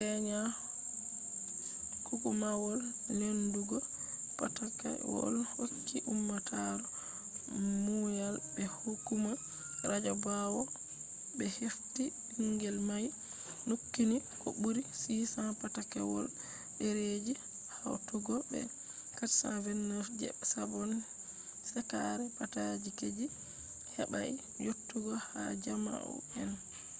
[0.01, 0.41] kenya
[2.09, 2.79] hukumawol
[3.19, 3.77] lendugo
[4.37, 6.83] patakewol hokki ummatore
[7.83, 9.31] muyal be hukuma
[9.91, 10.61] radio bawo
[11.37, 12.03] be hefti
[12.35, 13.07] bingel mai
[13.67, 16.25] nukkini ko buri 600 patakewol
[16.77, 17.33] dereji
[17.79, 18.61] hautugo be
[19.17, 20.91] 429 je sabon
[21.69, 23.25] shekara patakeji, je
[23.95, 24.31] hebai
[24.65, 26.51] yottugo ha jaumu’en